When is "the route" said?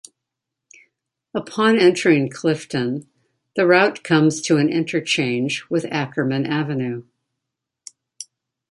3.55-4.03